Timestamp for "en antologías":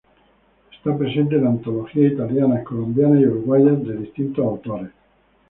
1.35-2.13